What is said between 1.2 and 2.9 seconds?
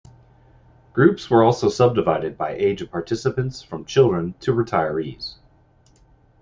were also subdivided by age of